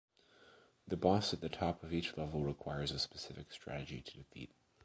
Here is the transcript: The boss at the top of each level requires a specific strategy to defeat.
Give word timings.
The 0.87 0.97
boss 0.97 1.31
at 1.31 1.41
the 1.41 1.47
top 1.49 1.83
of 1.83 1.93
each 1.93 2.17
level 2.17 2.43
requires 2.43 2.89
a 2.89 2.97
specific 2.97 3.51
strategy 3.51 4.01
to 4.01 4.17
defeat. 4.17 4.49